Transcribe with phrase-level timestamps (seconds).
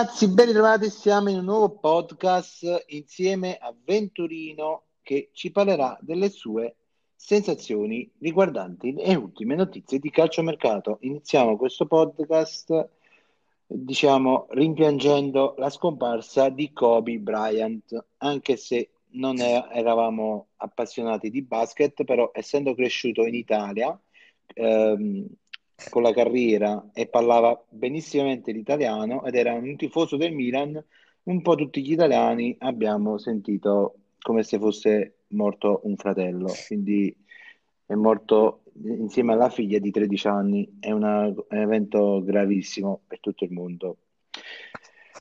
[0.00, 6.30] Ragazzi, ben ritrovati, siamo in un nuovo podcast insieme a Venturino che ci parlerà delle
[6.30, 6.76] sue
[7.14, 10.96] sensazioni riguardanti le ultime notizie di calciomercato.
[11.02, 12.88] Iniziamo questo podcast,
[13.66, 22.30] diciamo, rimpiangendo la scomparsa di Kobe Bryant, anche se non eravamo appassionati di basket, però
[22.32, 24.00] essendo cresciuto in Italia,
[24.54, 25.26] ehm,
[25.88, 30.82] con la carriera e parlava benissimamente l'italiano ed era un tifoso del Milan,
[31.24, 37.14] un po' tutti gli italiani abbiamo sentito come se fosse morto un fratello, quindi
[37.86, 43.44] è morto insieme alla figlia di 13 anni, è, una, un evento gravissimo per tutto
[43.44, 43.96] il mondo.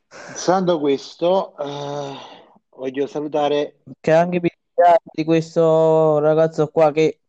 [0.07, 2.15] Stando questo, eh,
[2.75, 3.81] voglio salutare...
[3.99, 7.19] Che anche di questo ragazzo qua che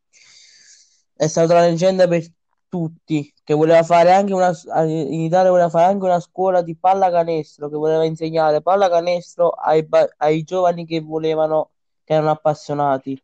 [1.16, 2.24] è stato la leggenda per
[2.70, 4.52] tutti, che voleva fare anche una,
[4.86, 9.86] in Italia voleva fare anche una scuola di pallacanestro, che voleva insegnare pallacanestro ai,
[10.18, 11.70] ai giovani che volevano,
[12.04, 13.20] che erano appassionati,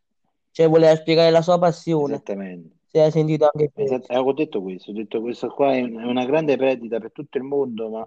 [0.51, 2.15] cioè voleva spiegare la sua passione.
[2.15, 2.75] Esattamente.
[2.87, 4.13] Se hai sentito anche questo.
[4.13, 7.45] Eh, ho detto questo, ho detto questo qua è una grande perdita per tutto il
[7.45, 8.07] mondo, ma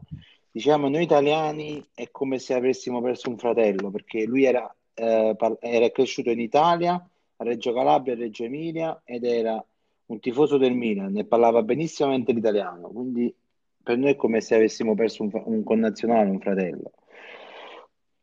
[0.52, 5.90] diciamo noi italiani è come se avessimo perso un fratello, perché lui era, eh, era
[5.90, 9.64] cresciuto in Italia, a Reggio Calabria, a Reggio Emilia, ed era
[10.10, 13.34] un tifoso del Milan e parlava benissimamente l'italiano, quindi
[13.82, 16.92] per noi è come se avessimo perso un, un connazionale, un fratello.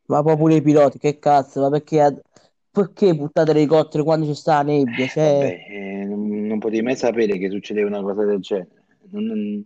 [0.07, 2.21] Ma proprio i piloti, che cazzo, ma perché,
[2.71, 5.07] perché buttate l'elicottero quando ci sta la nebbia?
[5.07, 5.33] Cioè...
[5.33, 8.85] Vabbè, eh, non, non potevi mai sapere che succedeva una cosa del genere.
[9.09, 9.65] Non, non...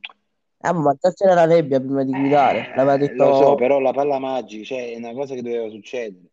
[0.60, 2.72] Ah, ma già c'era la nebbia prima di guidare.
[2.76, 3.24] Eh, detto...
[3.24, 6.26] Lo so, però la palla magica, cioè, è una cosa che doveva succedere.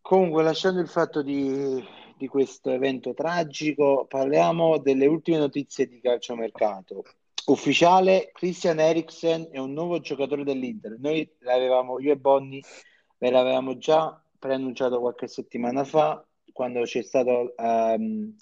[0.00, 1.82] Comunque, lasciando il fatto di,
[2.22, 7.02] di questo evento tragico, parliamo delle ultime notizie di calciomercato.
[7.46, 10.98] Ufficiale, Christian Eriksen è un nuovo giocatore dell'Inter.
[11.00, 12.62] Noi l'avevamo, io e Bonni,
[13.18, 18.36] ve l'avevamo già preannunciato qualche settimana fa, quando c'è stata um,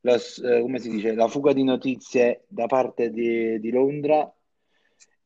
[0.00, 0.80] la, uh, come
[1.14, 4.34] la fuga di notizie da parte di, di Londra.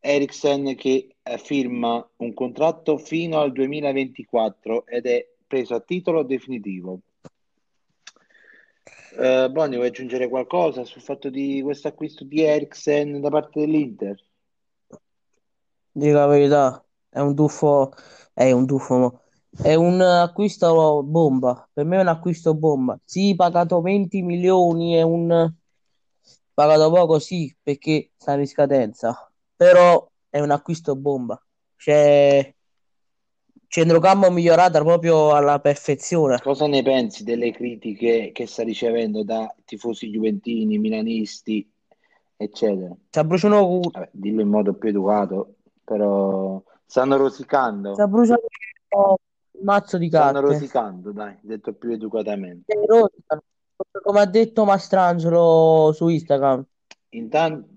[0.00, 7.02] Eriksen che uh, firma un contratto fino al 2024 ed è preso a titolo definitivo.
[9.14, 14.16] Uh, Bonnie, vuoi aggiungere qualcosa sul fatto di questo acquisto di Eriksen da parte dell'Inter?
[15.90, 17.92] Dico la verità, è un tuffo,
[18.32, 19.20] è un tuffo,
[19.62, 21.68] è un acquisto bomba.
[21.70, 22.98] Per me è un acquisto bomba.
[23.04, 25.52] Sì, pagato 20 milioni, è un
[26.54, 31.38] pagato poco, sì, perché sta in scadenza, però è un acquisto bomba.
[31.76, 32.54] C'è
[33.72, 36.38] centrocampo migliorata proprio alla perfezione.
[36.42, 41.66] Cosa ne pensi delle critiche che sta ricevendo da tifosi juventini, milanisti,
[42.36, 42.94] eccetera?
[43.08, 47.94] Sta bruciando Vabbè, dillo in modo più educato, però stanno rosicando.
[47.94, 48.42] Sta bruciando
[48.90, 50.28] un mazzo di carte.
[50.28, 52.74] Stanno rosicando, dai, detto più educatamente.
[54.02, 56.62] Come ha detto Mastrangelo su Instagram.
[57.10, 57.68] Intanto...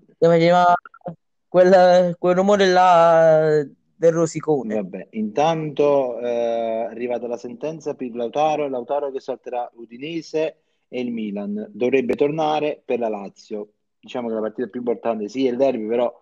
[1.48, 4.74] Quel, quel rumore là del rosicone.
[4.74, 11.12] Vabbè, intanto eh, è arrivata la sentenza per Lautaro, Lautaro che salterà Udinese e il
[11.12, 11.66] Milan.
[11.72, 13.72] Dovrebbe tornare per la Lazio.
[13.98, 16.12] Diciamo che la partita più importante, sì, è il derby, però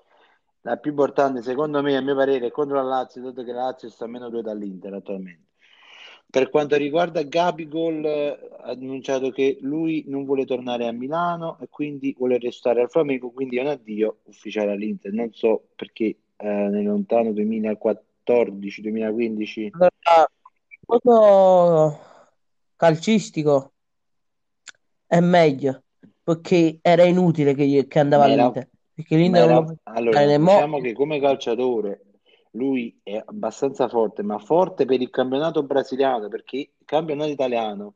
[0.62, 3.64] la più importante secondo me, a mio parere, è contro la Lazio, dato che la
[3.64, 5.42] Lazio sta a meno due dall'Inter attualmente.
[6.30, 12.14] Per quanto riguarda Gabigol, ha annunciato che lui non vuole tornare a Milano e quindi
[12.18, 15.12] vuole restare al Flamengo, quindi è un addio ufficiale all'Inter.
[15.12, 19.70] Non so perché eh, nel lontano 2014-2015?
[20.86, 21.98] Allora,
[22.76, 23.72] calcistico
[25.06, 25.84] è meglio
[26.22, 28.68] perché era inutile che, che andava era, all'Inter.
[28.94, 32.04] Perché l'Inter era, allora, diciamo che come calciatore
[32.54, 37.94] lui è abbastanza forte, ma forte per il campionato brasiliano perché il campionato italiano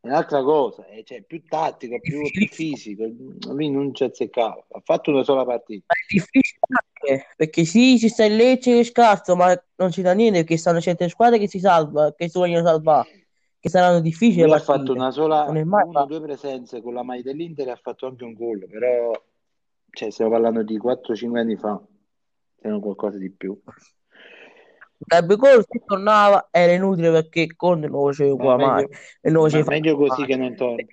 [0.00, 3.04] è un'altra cosa, è cioè, più tattico, più, più, fisico.
[3.48, 5.86] Lui non ci azzeccava, ha fatto una sola partita.
[5.88, 10.02] Ma è difficile anche, perché sì, ci sta il Lecce che scarso, ma non ci
[10.02, 13.26] da niente, perché stanno certe squadre che si salva, che si vogliono salvare,
[13.58, 14.42] che saranno difficili.
[14.42, 17.80] Lui ha fatto una sola, una o due presenze con la maglia dell'Inter e ha
[17.82, 19.10] fatto anche un gol, però
[19.90, 21.80] cioè, stiamo parlando di 4-5 anni fa,
[22.60, 23.60] se non qualcosa di più.
[24.98, 28.86] Gabigol se tornava era inutile perché Conte non lo faceva qua mai
[29.20, 30.84] e non faceva meglio così che non torna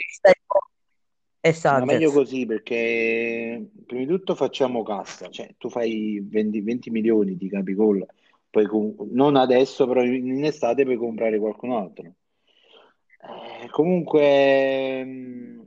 [1.40, 1.86] esatto.
[1.86, 5.30] ma meglio così perché prima di tutto facciamo cassa.
[5.30, 8.06] Cioè tu fai 20, 20 milioni di Gabigol
[8.56, 8.68] poi
[9.12, 12.14] non adesso però in estate puoi comprare qualcun altro.
[13.64, 15.62] Eh, comunque mm,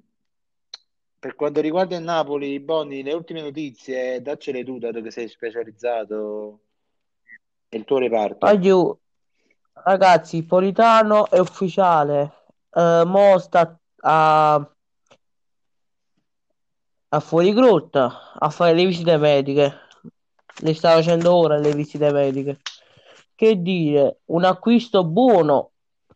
[1.18, 6.60] per quanto riguarda il Napoli Bonni le ultime notizie daccele tu dato che sei specializzato.
[6.64, 6.67] è
[7.70, 8.46] il tuo reparto.
[8.46, 9.00] Voglio-
[9.72, 12.32] Ragazzi, Politano è ufficiale.
[12.72, 14.70] Eh, mo sta a,
[17.08, 19.72] a fuori grotta a fare le visite mediche.
[20.60, 22.58] Le sta facendo ora le visite mediche.
[23.34, 25.70] Che dire, un acquisto buono,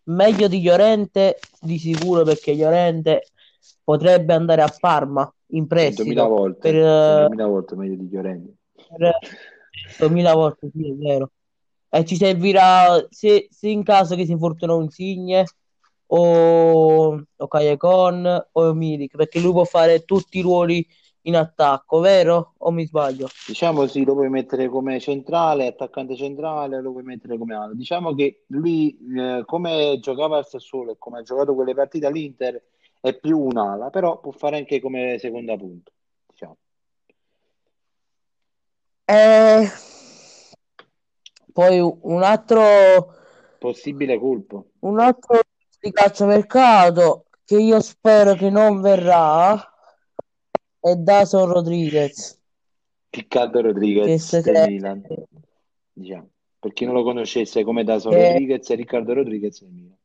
[0.05, 3.28] meglio di Llorente di sicuro perché Llorente
[3.84, 8.55] potrebbe andare a Parma in 100.000 prestito volte, per, eh, 100.000 volte meglio di Llorente.
[8.75, 9.19] per
[9.98, 11.31] 100.000 volte, sì, è vero.
[11.94, 15.44] E ci servirà se, se in caso che si infortuna un Insigne
[16.06, 20.87] o, o Callecon o Milik, perché lui può fare tutti i ruoli
[21.23, 22.55] in attacco, vero?
[22.59, 23.29] O mi sbaglio?
[23.47, 27.75] Diciamo sì, lo puoi mettere come centrale, attaccante centrale, lo puoi mettere come ala.
[27.75, 32.61] Diciamo che lui, eh, come giocava al Sassuolo e come ha giocato quelle partite all'Inter,
[33.03, 35.91] è più un'ala, però può fare anche come seconda punta,
[36.27, 36.56] diciamo.
[39.05, 39.69] Eh,
[41.52, 43.14] poi un altro,
[43.58, 44.70] Possibile colpo.
[44.81, 45.40] un altro
[45.81, 49.54] di calciomercato che io spero che non verrà
[50.81, 52.40] è Dason Rodriguez.
[53.10, 55.02] Riccardo Che Rodriguez del Milan,
[55.93, 56.28] diciamo.
[56.58, 59.96] Per chi non lo conoscesse come Dason Che- Rodriguez e Riccardo Rodriguez del Milan.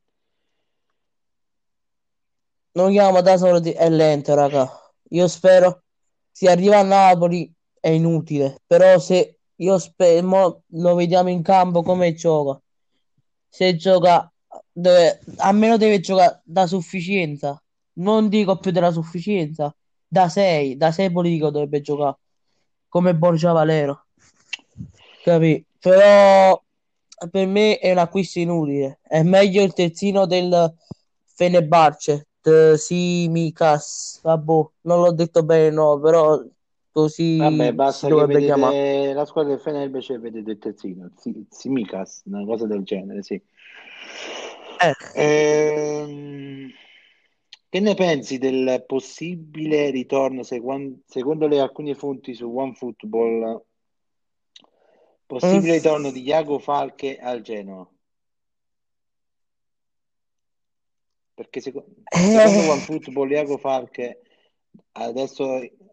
[2.73, 4.69] non chiamo Dason Rodriguez, è lento, raga.
[5.09, 5.83] Io spero
[6.31, 12.13] se arriva a Napoli è inutile, però se io spero lo vediamo in campo come
[12.13, 12.61] gioca.
[13.49, 14.31] Se gioca
[14.71, 17.61] deve, almeno deve giocare da sufficienza.
[17.93, 19.75] Non dico più della sufficienza,
[20.07, 22.17] da 6, da 6 politico dovrebbe giocare
[22.87, 24.05] come Borgia Valero.
[25.23, 25.65] Capì?
[25.79, 26.61] Però
[27.31, 28.99] per me è un acquisto inutile.
[29.01, 30.73] È meglio il terzino del
[31.25, 32.27] Fenerbahce,
[32.75, 34.19] Simikas.
[34.21, 36.39] Vabbè, non l'ho detto bene, no, però
[37.37, 39.13] Vabbè, si basta che dovrebbe chiamare.
[39.13, 43.35] la squadra del Fenerbahce e vedete il terzino, Zi- Tsimikas, una cosa del genere, sì.
[44.79, 46.71] Eh, Ehm,
[47.69, 53.61] che ne pensi del possibile ritorno, secondo, secondo le alcune fonti su OneFootball,
[55.25, 55.75] possibile Mm.
[55.75, 57.87] ritorno di Iago Falche al Genoa?
[61.35, 64.21] Perché seco- secondo Eh, OneFootball Iago Falche
[65.05, 65.43] adesso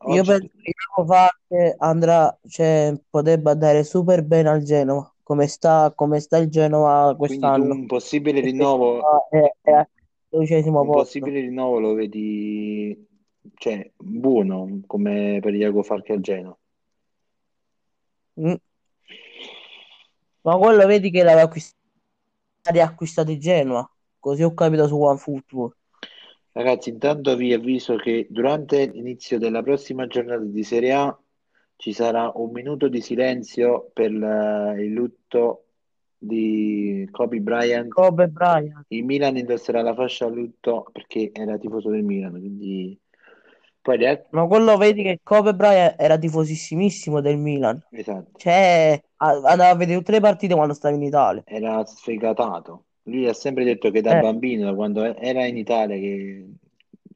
[0.06, 5.46] io oggi penso che Iago Falque andrà, cioè, potrebbe andare super bene al Genoa, come
[5.46, 7.74] sta, come sta il Genoa quindi tu quest'anno.
[7.74, 9.88] un possibile rinnovo è, è al
[10.28, 11.02] dodicesimo un posto.
[11.02, 13.06] possibile rinnovo lo vedi
[13.54, 16.56] cioè buono come per Iago Falche al Genoa.
[18.40, 18.54] Mm.
[20.42, 21.80] Ma quello vedi che l'aveva acquistato,
[22.64, 25.74] riacquistato il Genoa, così ho capito su OneFootball.
[26.54, 31.18] Ragazzi, intanto vi avviso che durante l'inizio della prossima giornata di Serie A
[31.76, 35.64] ci sarà un minuto di silenzio per eh, il lutto
[36.16, 37.92] di Kobe Bryant.
[37.92, 38.84] Kobe Bryant.
[38.88, 42.96] Il Milan indosserà la fascia a lutto perché era tifoso del Milan, quindi
[43.80, 47.80] poi re- Ma quello vedi che Kobe Bryant era tifosissimissimo del Milan.
[47.90, 51.42] esatto, Cioè, andava a vedere tutte le partite quando stava in Italia.
[51.46, 52.84] era sfegatato.
[53.04, 56.46] Lui ha sempre detto che da Eh, bambino, da quando era in Italia, che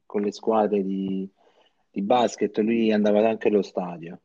[0.05, 1.29] con le squadre di,
[1.91, 4.19] di basket, lui andava anche allo stadio.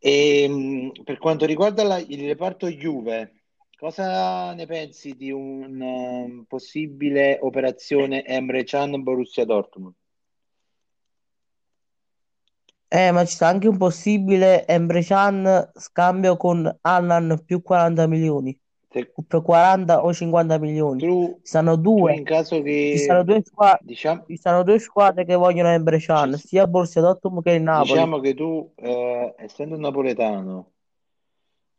[0.00, 3.42] E mh, per quanto riguarda la- il reparto Juve,
[3.76, 9.94] cosa ne pensi di una possibile operazione Emre Can Borussia Dortmund?
[12.90, 18.58] eh, ma ci sta anche un possibile Emre Can scambio con Allan più 40 milioni.
[18.90, 21.00] Se- Per 40 o 50 milioni.
[21.00, 22.12] tu, Ci tu due.
[22.14, 23.84] in caso Ci stanno che due squadre.
[23.84, 27.62] diciamo, Ci stanno due squadre che vogliono Emre Can, ci- sia Borussia Dortmund che il
[27.62, 27.88] Napoli.
[27.88, 30.72] diciamo che tu, eh, essendo un napoletano,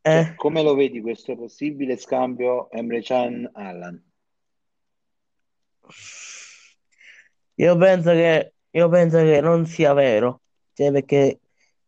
[0.10, 4.04] cioè, Eh, come lo vedi questo possibile scambio Emre Can Allan?
[7.56, 10.42] io penso che, io penso che non sia vero.
[10.74, 11.40] Cioè, perché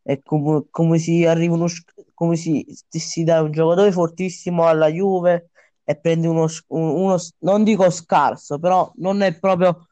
[0.03, 1.67] è come, come si arriva uno,
[2.13, 5.49] come si, si dà un giocatore fortissimo alla Juve
[5.83, 9.87] e prendi uno, uno non dico scarso, però non è proprio,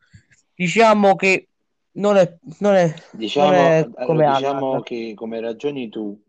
[0.53, 1.49] diciamo che
[1.93, 2.93] non è, non è,
[3.33, 4.81] non Diciamo, è allora, come diciamo Allan.
[4.81, 6.19] che come ragioni tu,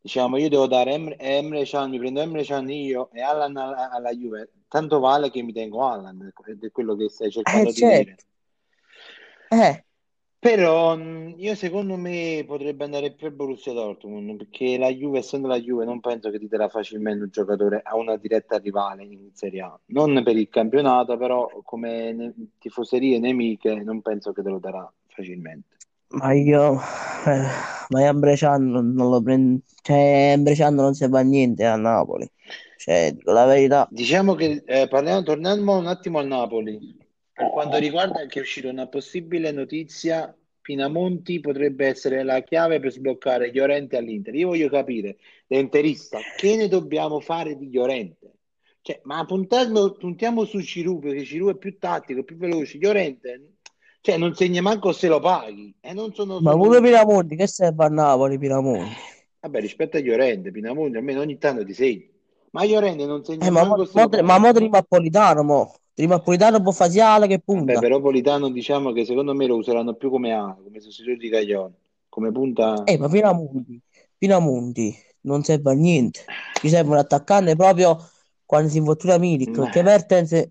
[0.00, 3.90] diciamo io devo dare Emre, Emre Can, mi prendo Emre Can io e Allan alla,
[3.90, 7.72] alla Juve, tanto vale che mi tengo Allan, ed è quello che stai Eh, cercando
[7.72, 8.16] di dire.
[8.16, 8.24] certo.
[9.50, 9.84] Eh,
[10.42, 15.46] Però mh, io secondo me potrebbe andare più al Borussia Dortmund, perché la Juve, essendo
[15.48, 19.30] la Juve, non penso che ti darà facilmente un giocatore a una diretta rivale in
[19.34, 19.80] Serie A.
[19.86, 24.92] Non per il campionato, però come ne- tifoserie nemiche non penso che te lo darà
[25.06, 25.76] facilmente.
[26.10, 26.74] ma io,
[27.26, 27.46] eh,
[27.88, 32.30] ma Ambresciano non lo prende, cioè Ambresciano non serve a niente a Napoli,
[32.76, 33.90] cioè dico la verità.
[33.90, 36.98] Diciamo che eh, parliamo, torniamo un attimo al Napoli.
[37.34, 42.92] Per quanto riguarda che è uscita una possibile notizia, Pinamonti potrebbe essere la chiave per
[42.92, 44.34] sbloccare Llorente all'Inter.
[44.34, 48.30] Io voglio capire, da interista, che ne dobbiamo fare di Llorente?
[48.82, 52.78] Cioè, ma puntiamo, puntiamo su Ciru perché Ciru è più tattico, più veloce.
[52.78, 53.54] Llorente,
[54.00, 55.74] cioè, non segna manco se lo paghi.
[55.80, 58.94] E non sono Ma pure Pinamonti, che serve a Napoli Pinamonti?
[59.40, 62.04] Vabbè, rispetto a Llorente, Pinamonti almeno ogni tanto ti segna.
[62.50, 64.22] Ma Llorente non segna Eh, ma, manco mo, se paghi.
[64.22, 65.74] ma mo Trimapolitano, mo.
[65.94, 67.78] Trimapolitano può fare sia ala che punta.
[67.78, 71.74] però Politano diciamo che secondo me lo useranno più come ala, come sostituto di Caglione,
[72.08, 72.84] come punta.
[72.84, 73.80] Eh, ma Pinamonti,
[74.16, 76.24] Pinamonti non serve a niente.
[76.54, 77.98] Ci serve un attaccante proprio
[78.46, 80.48] quando si infortuna Milik, Ma, perché Mertens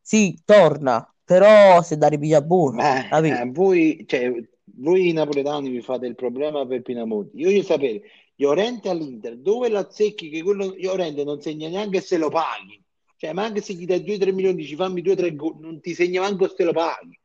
[0.00, 4.32] sì, torna, però se da ripiglia buono, eh, voi, cioè,
[4.76, 7.38] voi napoletani vi fate il problema per Pinamonti.
[7.38, 8.02] Io voglio sapere,
[8.36, 12.83] Llorente all'Inter, dove lo azzecchi che quello Llorente non segna neanche se lo paghi?
[13.24, 16.20] Cioè, ma anche se gli dai 2-3 milioni, dici fammi 2-3 gol, non ti segna
[16.20, 17.18] manco se lo paghi.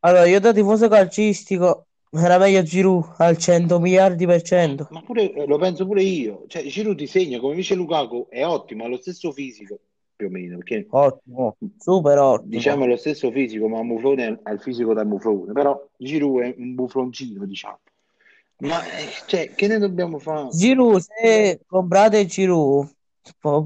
[0.00, 4.86] Allora, io da tifoso calcistico era meglio Giroud al 100 miliardi per cento.
[4.92, 6.44] Ma pure, eh, lo penso pure io.
[6.46, 9.80] Cioè, Giroud ti segna, come dice Lukaku, è ottimo, ha lo stesso fisico,
[10.14, 12.50] più o meno, perché Ottimo, super ottimo.
[12.50, 16.76] diciamo lo stesso fisico, ma Muflone ha il fisico da Muflone, però Giroud è un
[16.76, 17.80] buffloncino, diciamo.
[18.58, 20.50] Ma, eh, cioè, che ne dobbiamo fare?
[20.50, 22.93] Giroud, se comprate Giroud,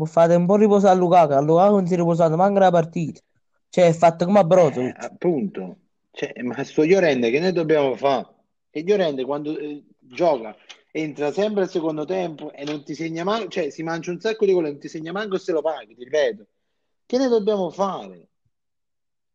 [0.06, 3.20] fate un po' riposare a Lukaku, a Lukaku non si è riposato manca la partita.
[3.68, 4.96] Cioè, è fatto come a Eh, Brozovic.
[4.96, 5.76] appunto.
[6.10, 8.26] Cioè, ma sto Llorente che ne dobbiamo fare?
[8.70, 10.56] E Llorente quando eh, gioca
[10.90, 14.44] entra sempre al secondo tempo e non ti segna manco, cioè si mangia un sacco
[14.44, 16.46] di gol e non ti segna manco se lo paghi, ti ripeto.
[17.06, 18.28] Che ne dobbiamo fare?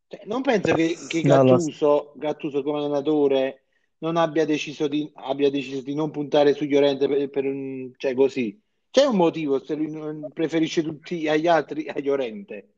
[0.08, 1.22] Cioè, non penso che, che.
[1.22, 3.64] Gattuso, Gattuso come allenatore
[3.98, 8.14] non abbia deciso di, abbia deciso di non puntare su Llorente per, per un, cioè
[8.14, 8.60] così.
[8.94, 12.68] C'è un motivo se lui non preferisce tutti agli altri a Llorente.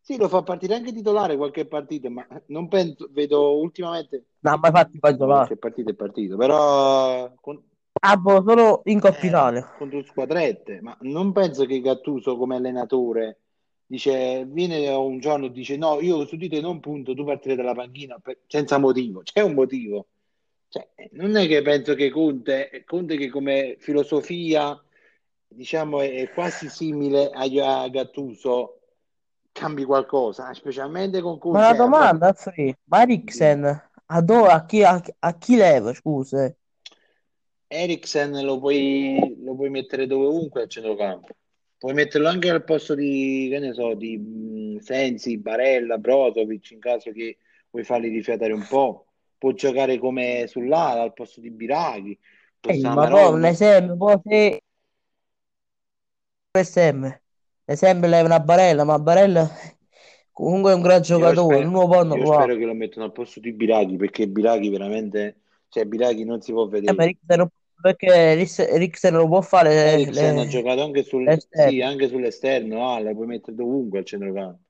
[0.00, 4.56] Sì, lo fa partire anche titolare qualche partita, ma non penso, vedo ultimamente, Non ha
[4.56, 5.34] mai fatto il no, titolare.
[5.46, 7.62] qualche partita è partito, però con-
[8.02, 13.40] Ah, boh, solo in Coppa eh, contro squadrette, ma non penso che Gattuso come allenatore
[13.84, 17.56] dice, viene un giorno e dice no, io su di te non punto, tu partirai
[17.56, 20.06] dalla panchina per- senza motivo, c'è un motivo.
[20.68, 24.80] Cioè, non è che penso che Conte, Conte che come filosofia,
[25.50, 28.80] diciamo, è, quasi simile a, a Gattuso,
[29.52, 31.68] cambi qualcosa, specialmente con Ma Conte.
[31.68, 33.64] la eh, domanda, Free, ma Eriksen
[34.06, 36.44] a, dove, a, chi, a, a chi leva, scusa?
[36.44, 36.56] eh?
[37.68, 41.28] Eriksen lo puoi, lo puoi mettere dovunque al centrocampo.
[41.78, 46.80] Puoi metterlo anche al posto di, che ne so, di mh, Sensi, Barella, Brozovic, in
[46.80, 47.38] caso che
[47.70, 49.06] vuoi farli rifiatare un po'.
[49.38, 52.18] Può giocare come sull'ala al posto di Biraghi.
[52.60, 54.62] Stare ma poi un esempio, poi se
[56.58, 57.20] esempio,
[57.64, 59.48] esempio leva una Barella, ma Barella
[60.32, 62.44] comunque è un gran Io giocatore, spero, non lo possono io provare.
[62.46, 66.52] spero che lo mettano al posto di Biraghi perché Biraghi veramente, cioè Biraghi non si
[66.52, 67.02] può Eh, vedere.
[67.04, 67.48] Eriksen non-
[67.80, 73.00] perché Eriksen non può fare le, Eriksen ha giocato anche sul, sì, anche sull'esterno, ah,
[73.00, 74.60] la puoi mettere dovunque al centrocampo.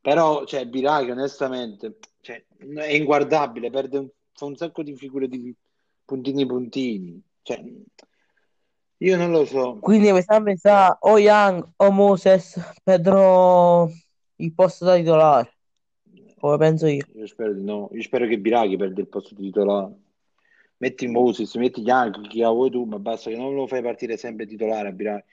[0.00, 5.54] Però, cioè, Biraghi, onestamente, cioè, è inguardabile, perde un, fa un sacco di figure di
[6.04, 7.20] puntini puntini.
[7.42, 7.62] Cioè,
[8.98, 9.78] io non lo so.
[9.80, 13.90] Quindi sta pensare o Young o Moses perdono
[14.36, 15.52] il posto da titolare,
[16.38, 17.04] come penso io.
[17.14, 17.90] Io spero di no.
[17.92, 19.92] Io spero che Biraghi perda il posto di titolare.
[20.78, 24.46] Metti Moses, metti Young, chi vuoi tu, ma basta che non lo fai partire sempre
[24.46, 25.24] titolare a Biraghi.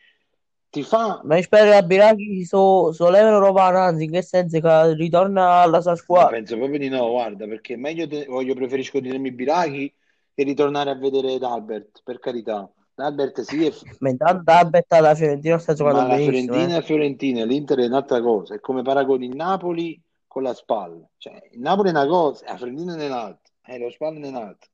[0.70, 4.22] Ti fa, Ma io spero che a Biraghi so, so levano Romano, anzi, in che
[4.22, 6.30] senso che ritorna alla sua squadra.
[6.30, 9.94] penso proprio di no, guarda, perché meglio te- voglio preferisco tenermi Biraghi
[10.34, 12.72] che ritornare a vedere D'Albert, per carità.
[13.02, 16.82] D'Albert sì, è Ma intanto Abet alla Fiorentina sta giocando ma la benissimo, Fiorentina eh.
[16.84, 18.54] Fiorentina, l'Inter è un'altra cosa.
[18.56, 21.10] È come paragoni il Napoli con la spalla.
[21.18, 24.70] Cioè, il Napoli è una cosa, la Fiorentina è un'altra, e lo spalla è un'altra.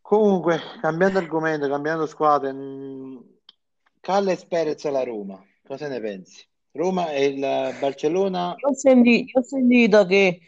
[0.00, 3.24] Comunque, cambiando argomento, cambiando squadre, mh,
[4.00, 6.44] Calles Perez alla Roma, cosa ne pensi?
[6.72, 7.38] Roma e il
[7.78, 8.54] Barcellona?
[8.58, 10.40] Io ho senti- io ho sentito che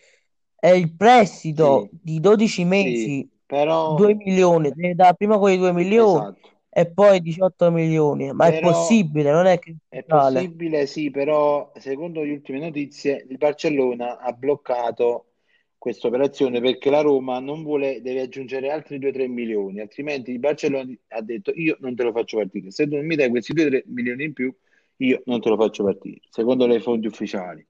[0.58, 5.56] è il prestito Sì, di 12 sì, mesi, però 2 milioni, deve dare prima quei
[5.56, 6.50] 2 milioni esatto.
[6.68, 8.32] e poi 18 milioni.
[8.32, 13.24] Ma è Però possibile, non è che è possibile, sì, però secondo le ultime notizie
[13.28, 15.26] il Barcellona ha bloccato
[15.78, 20.92] questa operazione perché la Roma non vuole, deve aggiungere altri 2-3 milioni, altrimenti il Barcellona
[21.08, 22.72] ha detto io non te lo faccio partire.
[22.72, 24.52] Se tu non mi dai questi 2-3 milioni in più,
[24.96, 27.64] io non te lo faccio partire, secondo le fonti ufficiali.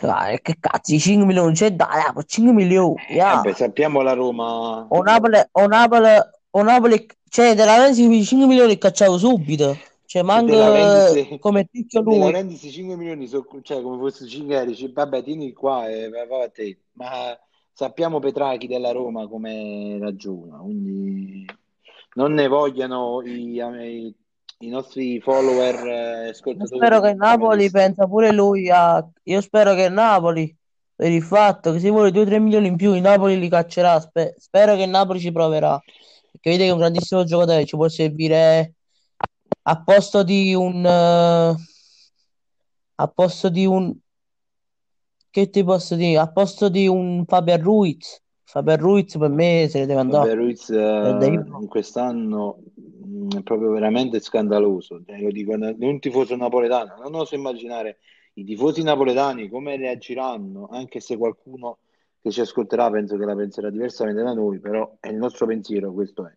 [0.00, 3.40] Dai, che cazzo, i 5 milioni c'è dai, ah, 5 milioni, Eh, ya.
[3.40, 4.86] beh, sappiamo la Roma.
[4.88, 6.08] O Napoli, o Napoli,
[6.50, 9.78] o Napoli, cioè, della Renzi 5 milioni cacciavo subito.
[10.04, 12.18] Cioè, manca Laurentiis, come ticchio De lui.
[12.18, 16.42] Laurentiis 5 milioni, so- cioè come fosse 5 euro, dici, vabbè, tieni qua e va
[16.42, 16.76] a te.
[16.92, 17.38] Ma
[17.72, 21.46] sappiamo Petrachi della Roma come ragiona, quindi
[22.14, 24.14] non ne vogliano i, i-
[24.62, 29.04] i nostri follower, eh, Io spero ascoltatori che Napoli pensa pure lui a...
[29.24, 30.54] Io spero che Napoli,
[30.94, 33.98] per il fatto che se vuole 2-3 milioni in più, il Napoli li caccerà.
[34.00, 35.80] Spe- spero che Napoli ci proverà.
[36.30, 38.74] Perché vede che è un grandissimo giocatore, ci può servire
[39.62, 40.84] a posto di un...
[40.86, 41.54] eh,
[42.94, 43.92] a posto di un...
[45.28, 46.18] Che ti posso dire?
[46.18, 48.20] A posto di un Fabian Ruiz.
[48.44, 50.34] Fabian Ruiz per me se ne deve andare.
[50.34, 50.74] Ruiz Eh,
[51.18, 52.58] dai, eh, in quest'anno
[53.12, 55.02] mh, proprio veramente scandaloso.
[55.04, 57.98] Cioè, io dico, un tifoso napoletano, non oso immaginare
[58.34, 61.78] i tifosi napoletani come reagiranno, anche se qualcuno
[62.20, 65.92] che ci ascolterà penso che la penserà diversamente da noi, però è il nostro pensiero,
[65.92, 66.32] questo è.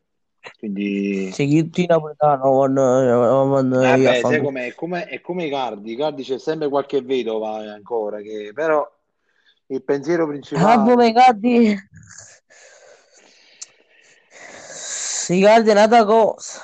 [0.57, 4.67] Quindi, Seguirti napoletano con, eh, con eh, vabbè, sai com'è?
[5.07, 5.93] È come, i Cardi.
[5.93, 8.87] I Cardi c'è sempre qualche vedova eh, ancora, che, però
[9.67, 10.91] il pensiero Ah, principale.
[10.91, 11.75] come Icardi,
[15.33, 16.61] Icardi è un'altra cosa.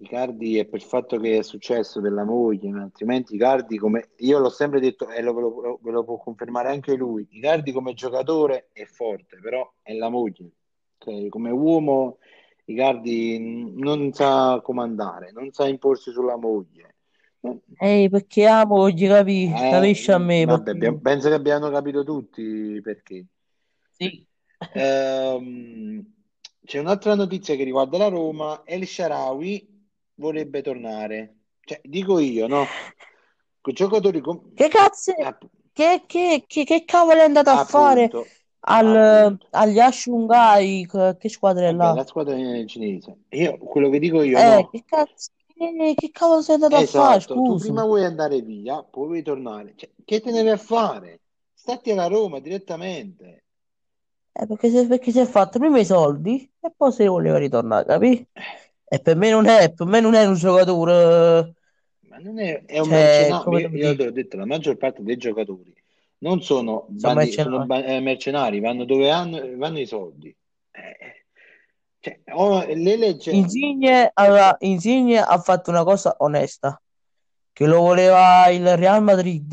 [0.00, 4.38] Icardi è per il fatto che è successo della moglie, ma altrimenti Icardi come io
[4.38, 7.94] l'ho sempre detto e lo, ve lo- ve lo può confermare anche lui, Icardi come
[7.94, 10.50] giocatore è forte, però è la moglie.
[10.98, 12.18] Cioè, come uomo
[12.66, 16.94] Icardi non sa comandare, non sa imporsi sulla moglie.
[17.80, 20.44] Ehi, perché amo, gli capi, Eh, capisci a me?
[20.44, 23.26] vabbè, abbiamo- penso che abbiano capito tutti perché.
[23.98, 24.26] Sì.
[24.74, 26.04] Ehm,
[26.68, 29.66] c'è un'altra notizia che riguarda la Roma, El Shaarawy
[30.14, 31.36] vorrebbe tornare.
[31.60, 32.76] Cioè, dico io, no?
[33.60, 38.10] Con giocatori com- Che cazzo, app- che, che, che, che cavolo è andato a fare
[38.10, 39.46] appunto, al, appunto.
[39.50, 40.86] agli Ashungai?
[41.18, 42.04] Che squadra è Vabbè, la là?
[42.04, 43.24] squadra è cinese.
[43.30, 44.70] Io quello che dico io, Eh, no?
[44.70, 47.20] che cazzo, che, che cavolo sei andato a fare?
[47.20, 49.74] Esatto, tu prima vuoi andare via, poi vuoi tornare.
[49.76, 51.20] Cioè, che te ne vai a fare?
[51.52, 53.44] Stati alla Roma direttamente.
[54.32, 57.84] Eh, perché si, perché si è fatto prima i soldi e poi se voleva ritornare,
[57.84, 58.26] capi?
[58.90, 61.54] E per me non è, per me non è un giocatore,
[62.08, 63.56] Ma non è, è un cioè, mercenario.
[63.56, 65.74] Io, io te l'ho detto, la maggior parte dei giocatori
[66.18, 67.66] non sono, sono bandi- sono mercenari.
[67.66, 70.34] ba- eh, mercenari, vanno dove hanno- vanno i soldi.
[70.70, 71.26] Eh,
[72.00, 73.30] cioè, o le leggi.
[73.30, 76.80] Insigne, aveva- Insigne ha fatto una cosa onesta,
[77.52, 79.52] che lo voleva il Real Madrid,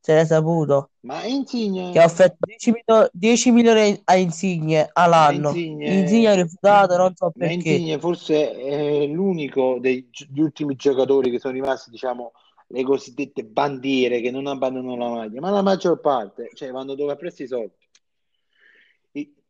[0.00, 5.48] se l'è saputo, Ma che ha Insigne, offerto 10, milio- 10 milioni a Insigne all'anno.
[5.48, 7.54] Insigne ha Insigne, rifiutato, non so ma perché.
[7.54, 12.32] Insigne forse è l'unico degli ultimi giocatori che sono rimasti, diciamo,
[12.68, 17.12] le cosiddette bandiere che non abbandonano la maglia, ma la maggior parte, cioè, vanno dove
[17.12, 17.80] ha preso i soldi.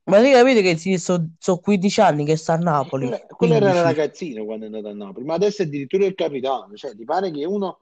[0.05, 1.29] Ma voi capite che sì, sono
[1.61, 3.95] 15 anni che sta a Napoli, quello, quello era il 15.
[3.95, 6.75] ragazzino quando è andato a Napoli, ma adesso è addirittura il capitano.
[6.75, 7.82] Cioè, ti pare che uno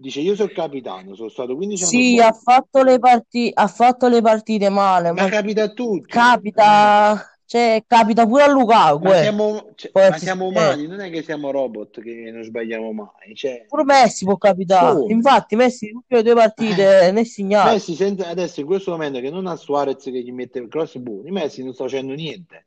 [0.00, 3.66] dice: Io sono il capitano, sono stato 15 anni Sì, ha fatto le parti- ha
[3.66, 6.08] fatto le partite male, Ma ma capita a tutti.
[6.08, 9.22] capita, cioè, capita pure a Lukaku, Ma eh.
[9.22, 10.64] siamo, cioè, ma siamo sincero.
[10.66, 13.34] umani, non è che siamo robot che non sbagliamo mai.
[13.34, 14.94] Cioè, Pure Messi può capitare.
[14.96, 15.12] come?
[15.12, 17.70] Infatti, Messi, le ultime due partite ne è segnato.
[17.72, 20.96] Messi sente- adesso in questo momento che non ha Suarez che gli mette il cross
[20.98, 22.66] buoni, Messi non sta facendo niente.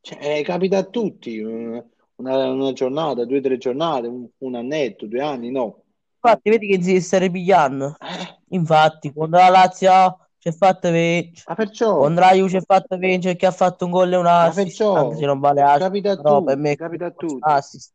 [0.00, 1.38] Cioè, eh, capita a tutti.
[1.38, 1.84] eh,
[2.16, 5.82] Una, una giornata, due o tre giornate, un, un annetto, due anni, no.
[6.24, 7.96] Infatti, vedi che si sta ripigliando.
[8.00, 11.98] Eh, Infatti, quando la Lazio ci è fatta vincere, ma perciò.
[11.98, 14.44] quando la Juve ci è fatta vincere, che ha fatto un gol e un Ma
[14.44, 17.40] assist, se perciò non vale assist, capita però per tutti, me capita a tutti.
[17.40, 17.92] assist.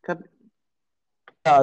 [0.00, 0.28] Cap-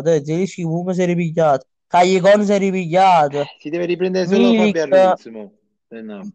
[0.03, 1.67] se dici comunque si è ripigliato.
[1.87, 3.39] Cagliacon si è ripigliato.
[3.41, 5.51] eh, si deve riprendere solo Milik, Fabian Ruiz, mo.
[5.89, 6.31] Eh, no.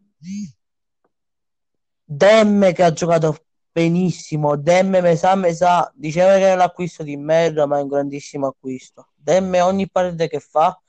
[2.04, 3.36] Demme che ha giocato
[3.78, 4.56] benissimo.
[4.56, 7.88] Demme me sa, me sa, diceva che è un acquisto di merda, ma è un
[7.88, 9.08] grandissimo acquisto.
[9.14, 10.80] Demme ogni partita che fa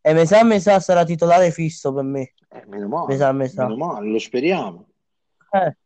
[0.00, 2.32] e me sa, me sa sarà titolare fisso per me.
[2.48, 3.64] Eh, meno male, me sa.
[3.64, 4.86] meno male, lo speriamo.
[5.50, 5.76] Eh,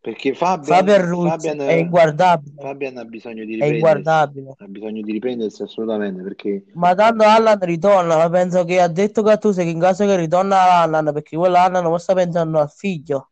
[0.00, 5.02] Perché Fabian, Fabian Ruiz Fabian, è inguardabile, Fabian ha bisogno di è riprendersi, ha bisogno
[5.02, 9.68] di riprendersi assolutamente perché Ma tanto Allan ritorna, ma penso che ha detto Gattuso che
[9.68, 13.30] in caso che ritorna Allan, perché quello Allan non sta pensando al figlio.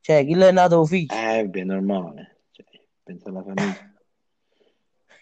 [0.00, 1.14] Cioè, chi è nato figlio.
[1.14, 2.66] eh, è normale, cioè,
[3.02, 3.92] pensa alla famiglia.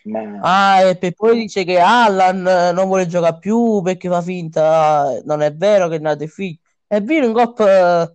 [0.07, 4.23] Ma Ah, e per poi dice che Allan eh, non vuole giocare più perché fa
[4.23, 5.21] finta.
[5.25, 6.61] Non è vero che è nato il figlio.
[6.87, 8.15] È vero in coppa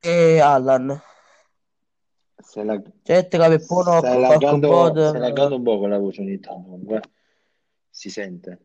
[0.00, 1.00] e Allan.
[2.36, 5.08] se la, Certo che per buono stai qualche laggando, bod.
[5.08, 7.00] stai laggando un po' con la voce ogni tanto, comunque
[7.90, 8.60] si sente.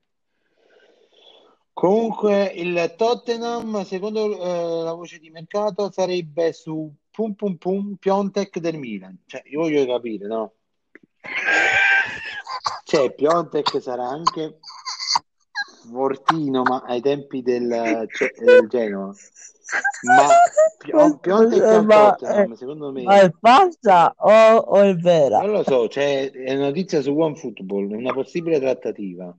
[1.74, 8.58] Comunque il Tottenham, secondo eh, la voce di mercato, sarebbe su pum pum pum Piontek
[8.58, 9.16] del Milan.
[9.28, 10.54] Cioè, io voglio capire, no?
[12.84, 14.58] Cioè, Piontek sarà anche
[15.92, 19.14] fortino, ma ai tempi del, cioè, del Genoa.
[20.02, 20.28] Ma
[20.78, 25.40] Pio- Piontek Ma, Tottenham, eh, secondo ma è me, falsa o, o è vera?
[25.40, 29.36] non lo so, c'è è una notizia su OneFootball, una possibile trattativa.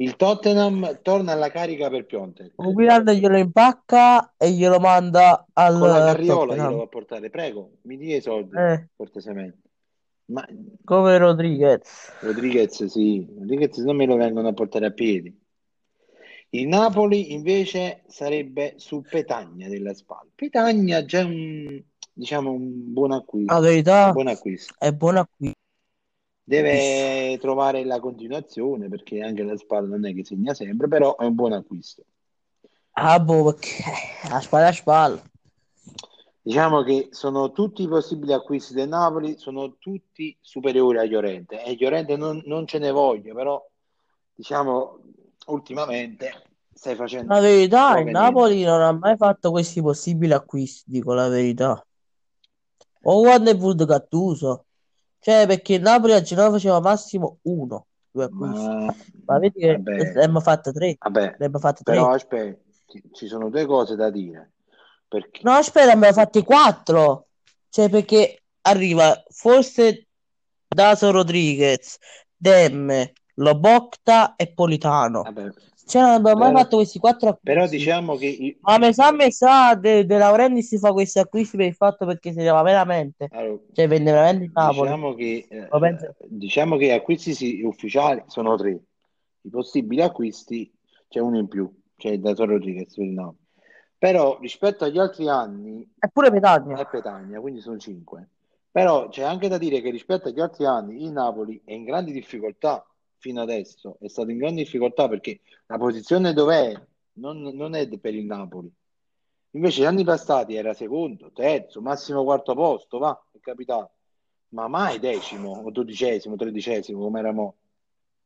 [0.00, 2.52] Il Tottenham torna alla carica per Un Piontek.
[2.56, 7.30] Milan glielo impacca e glielo manda Con la al carriola glielo va a portare.
[7.30, 9.58] Prego, mi dia i soldi, Eh, cortesemente.
[10.26, 10.46] Ma
[10.84, 12.12] come Rodriguez.
[12.20, 15.36] Rodriguez, sì, Rodriguez non me lo vengono a portare a piedi.
[16.50, 20.30] Il Napoli invece sarebbe su Petagna della spalla.
[20.32, 21.82] Petagna già un,
[22.12, 23.54] diciamo, un buon La acquisto.
[23.54, 24.74] Un verità buon acquisto.
[24.78, 25.52] è buona qui.
[26.48, 31.26] Deve trovare la continuazione perché anche la spalla non è che segna sempre, però è
[31.26, 32.04] un buon acquisto.
[32.92, 33.54] Ah, boh,
[34.30, 35.22] a spalla a spalla.
[36.40, 41.62] Diciamo che sono tutti i possibili acquisti del Napoli, sono tutti superiori a Llorente.
[41.62, 43.62] E Llorente non, non ce ne voglio, però
[44.34, 45.00] diciamo
[45.48, 46.32] ultimamente
[46.72, 51.28] stai facendo La verità, il Napoli non ha mai fatto questi possibili acquisti, dico la
[51.28, 51.86] verità.
[53.02, 54.62] O quando è venuto Gattuso.
[55.20, 58.66] Cioè, perché il Napoli a Genova faceva massimo uno, due acquisti.
[58.66, 58.94] Ma
[59.26, 60.96] Ma vedi che vabbè, ne abbiamo fatte tre.
[60.98, 62.14] vabbè, abbiamo però tre.
[62.14, 62.60] aspetta,
[63.12, 64.52] ci sono due cose da dire.
[65.08, 67.26] Perché No, aspetta, abbiamo fatti quattro.
[67.70, 70.06] Cioè, perché arriva forse
[70.66, 71.98] Daso Rodriguez,
[72.34, 75.22] Demme, Lobotka e Politano.
[75.22, 75.50] vabbè,
[75.86, 77.78] Cioè, non abbiamo mai però, fatto questi quattro però acquisti.
[77.78, 81.56] diciamo che i- Ma mi sa, mi sa, De, De Laurentiis si fa questi acquisti
[81.56, 83.28] per il fatto perché si chiama veramente.
[83.30, 84.80] allora, Cioè, vende veramente il Napoli.
[84.80, 86.14] diciamo che eh, Lo penso.
[86.28, 88.78] diciamo che acquisti sì, ufficiali sono tre.
[89.42, 90.70] I possibili acquisti
[91.08, 93.46] c'è uno in più, c'è il Dato Rodriguez per il Napoli.
[93.96, 96.78] Però rispetto agli altri anni Eppure Petagna.
[96.78, 98.28] è Petagna, quindi sono cinque.
[98.70, 102.12] Però c'è anche da dire che rispetto agli altri anni il Napoli è in grandi
[102.12, 102.84] difficoltà
[103.18, 106.72] fino adesso, è stato in grandi difficoltà perché la posizione dov'è
[107.14, 108.72] non, non è per il Napoli.
[109.52, 113.92] Invece gli anni passati era secondo, terzo, massimo quarto posto, va, è capitato.
[114.50, 117.54] Ma mai decimo o dodicesimo, tredicesimo come eravamo.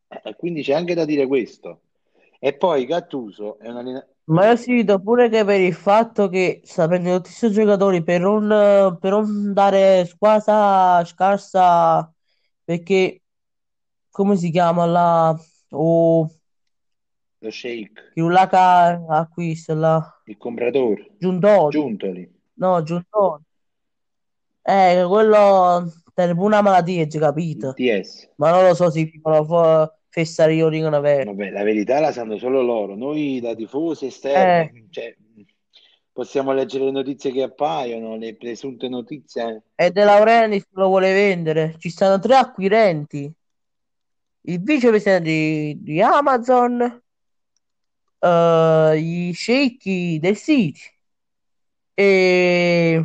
[0.09, 1.81] E e quindi c'è anche da dire questo.
[2.39, 4.11] E poi Gattuso è un allenatore.
[4.25, 8.03] Ma io si vedo pure che per il fatto che sta prendendo tutti questi giocatori
[8.05, 12.13] per non, per non dare squadra scarsa,
[12.63, 13.22] perché
[14.13, 15.37] come si chiama la
[15.71, 16.29] o
[17.43, 19.97] Lo Sheik, chi la ca- acquista la
[20.27, 23.45] il compratore, Giuntoni, Giuntoli, no Giuntoni,
[24.65, 27.75] eh quello per una malattia, hai il capito?
[27.75, 28.29] TS.
[28.37, 31.31] Ma non lo so se dicono fa- fessare io dicono vero.
[31.31, 32.95] Vabbè, la verità la sanno solo loro.
[32.97, 35.17] Noi da tifosi Eh, esterni, cioè,
[36.13, 39.63] possiamo leggere le notizie che appaiono, le presunte notizie.
[39.85, 41.75] e De Laurentiis lo vuole vendere.
[41.79, 43.31] Ci stanno tre acquirenti.
[44.45, 47.03] Il vicepresidente di, di Amazon,
[48.19, 50.81] eh, i sceicchi del City
[51.95, 53.01] e,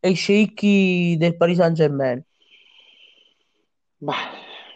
[0.00, 2.22] e i sceicchi del Paris Saint-Germain.
[3.98, 4.14] Ma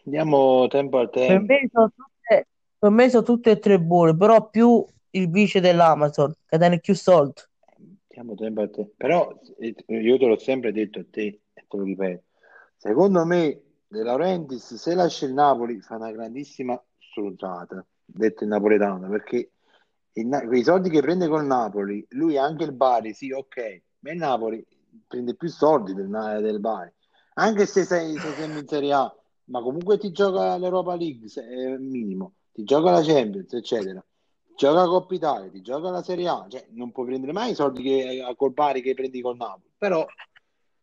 [0.04, 1.52] diamo tempo al Per tempo.
[1.52, 2.46] me sono tutte,
[2.78, 6.94] per me sono tutte e tre buone, però più il vice dell'Amazon, che tiene più
[6.94, 7.40] soldi.
[8.06, 8.92] Diamo tempo al tempo.
[8.96, 12.22] Però eh, io te l'ho sempre detto a te e te lo ripeto.
[12.76, 19.08] Secondo me De Laurentiis se lascia il Napoli fa una grandissima stronzata, detto in napoletano,
[19.08, 19.50] perché
[20.12, 24.18] Na- quei soldi che prende col Napoli, lui anche il Bari, sì, ok, ma il
[24.18, 24.64] Napoli
[25.06, 26.08] prende più soldi del,
[26.40, 26.92] del Bari.
[27.34, 31.46] Anche se sei, se sei in Serie A, ma comunque ti gioca l'Europa League, se-
[31.46, 34.04] è minimo, ti gioca la Champions, eccetera.
[34.46, 37.54] Ti gioca Coppa Italia, ti gioca la Serie A, cioè non puoi prendere mai i
[37.54, 39.72] soldi che, a col Bari che prendi col Napoli.
[39.78, 40.06] Però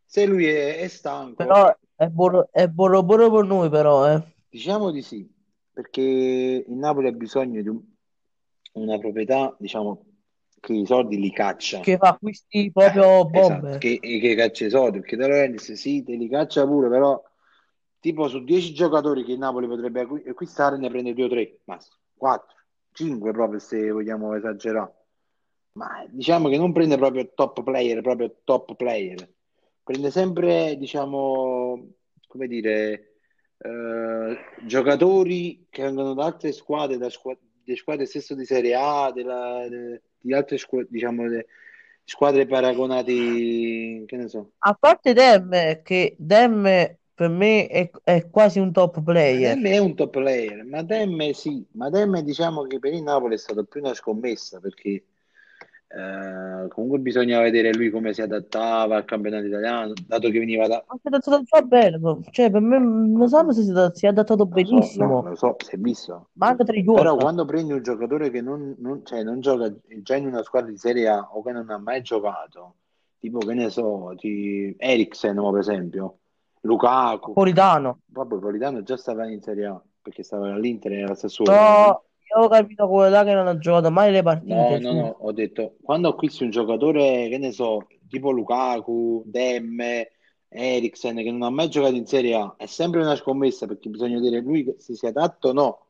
[0.06, 4.22] se lui è, è stanco, Però è buono, è buono pure per noi, però, eh.
[4.50, 5.28] diciamo di sì,
[5.72, 7.82] perché il Napoli ha bisogno di un-
[8.74, 10.04] una proprietà, diciamo,
[10.60, 11.80] che i soldi li caccia.
[11.80, 13.78] Che fa acquisti Eh, proprio esatto, bombe.
[13.80, 17.22] che, che caccia i soldi, perché De Laurentiis sì, te li caccia pure, però
[18.00, 21.60] tipo su 10 giocatori che il Napoli potrebbe acqu- acquistare ne prende 2 o 3,
[21.66, 22.56] massimo, 4,
[22.92, 24.94] 5 proprio se vogliamo esagerare.
[25.74, 29.30] Ma diciamo che non prende proprio top player, proprio top player.
[29.88, 31.92] Prende sempre, diciamo,
[32.28, 33.14] come dire,
[33.58, 39.14] eh, giocatori che vengono da altre squadre, da squa- di squadre stesso di Serie A,
[39.14, 41.46] della- de- di altre squadre, diciamo, de-
[42.04, 43.14] squadre paragonate,
[44.06, 44.52] che ne so.
[44.58, 49.54] A parte Dem, che Dem per me è, è quasi un top player.
[49.54, 53.36] Demme è un top player, ma Demme sì, ma Demme diciamo che per il Napoli
[53.36, 55.02] è stata più una scommessa perché
[55.90, 60.84] eh, comunque bisogna vedere lui come si adattava al campionato italiano, dato che veniva da...
[60.86, 62.00] Ma si è adattato già bene,
[62.32, 65.22] cioè per me non so se si è si è adattato Lo so, no, benissimo,
[65.22, 66.30] lo so, si è visto.
[66.34, 69.74] ma anche tra i Però quando prendi un giocatore che non, non- cioè, non gioca
[70.02, 72.76] già in una squadra di Serie A o che non ha mai giocato,
[73.20, 74.76] tipo che ne so, ti...
[74.78, 76.18] Eriksen per esempio,
[76.62, 78.00] Lukaku, Politano.
[78.08, 81.52] vabbè, Politano già stava in Serie A perché stava all'Inter e alla Sassuolo.
[81.52, 82.04] No,
[82.36, 84.80] io ho capito quello là che non ha giocato mai le No, partite.
[84.80, 84.96] no, su.
[84.96, 90.12] no, ho detto, quando acquisti un giocatore, che ne so, tipo Lukaku, Demme,
[90.50, 94.20] Eriksen, che non ha mai giocato in Serie A, è sempre una scommessa perché bisogna
[94.20, 95.82] vedere lui se si adatta o no.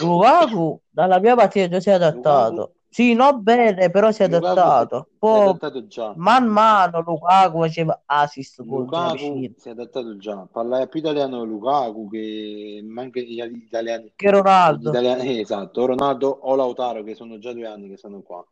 [0.00, 2.54] Lukaku dalla prima partita già si è adattato.
[2.54, 5.06] Lukaku, Sì, non bene, però si è Lukaku adattato.
[5.08, 6.14] si è Poi adattato già.
[6.16, 10.46] man mano Lukaku faceva assist Lukaku si è adattato già.
[10.48, 14.12] Parla più italiano Lukaku che anche gli italiani.
[14.14, 14.90] Che Ronaldo.
[14.90, 18.46] italiani, esatto, Ronaldo o Lautaro che sono già due anni che sono qua.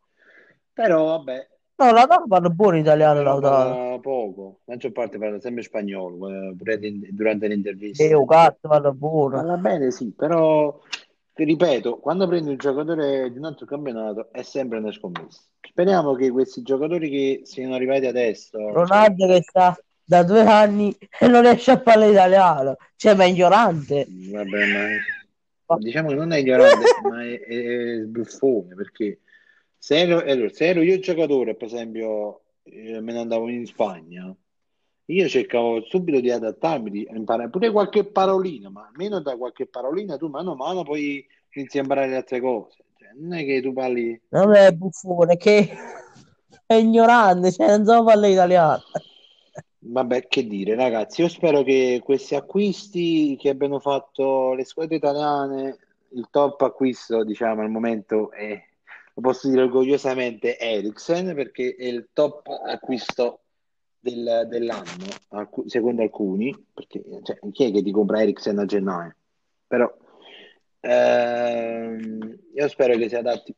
[0.73, 3.99] Però vabbè, No, Lautaro parla buono italiano, Lautaro.
[4.01, 4.59] poco.
[4.65, 6.79] La maggior parte parla sempre spagnolo eh, pure
[7.11, 8.03] durante le E interviste.
[8.03, 9.37] io cazzo parla buono.
[9.37, 10.79] Parla bene, sì, però
[11.33, 15.41] ripeto, quando prendi un giocatore di un altro campionato è sempre una scommessa.
[15.61, 21.27] Speriamo che questi giocatori che siano arrivati adesso, Ronaldo che sta da due anni e
[21.27, 22.75] non riesce a parlare italiano.
[22.95, 24.05] Cioè, ma è ignorante.
[24.07, 24.65] vabbè,
[25.65, 29.19] ma diciamo che non è ignorante, ma è, è sbuffone, perché
[29.77, 34.33] se ero, se ero io giocatore, per esempio, eh, me ne andavo in Spagna,
[35.05, 40.17] io cercavo subito di adattarmi, di imparare pure qualche parolina, ma almeno da qualche parolina
[40.17, 42.83] tu mano a mano poi inizi a imparare le altre cose.
[42.97, 44.19] Cioè, non è che tu parli...
[44.29, 45.69] Non è buffone, che
[46.65, 48.83] è ignorante, cioè non so parlare italiano.
[49.85, 55.77] Vabbè, che dire, ragazzi, io spero che questi acquisti che abbiano fatto le squadre italiane,
[56.11, 58.63] il top acquisto, diciamo, al momento è,
[59.13, 63.42] lo posso dire orgogliosamente, Eriksen, perché è il top acquisto
[64.03, 69.15] del- dell'anno, alcu- secondo alcuni, perché cioè, chi è che ti compra Eriksen a gennaio?
[69.65, 69.91] Però
[70.81, 73.55] ehm, io spero che si adatti,